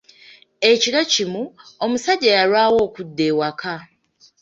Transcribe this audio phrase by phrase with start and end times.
[0.71, 1.43] Ekiro kimu,
[1.83, 3.75] omusajja yalwawo okudda ewaka.